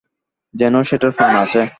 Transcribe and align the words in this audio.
যেন 0.53 0.75
সেটার 0.81 1.11
প্রাণ 1.11 1.33
আছে। 1.35 1.61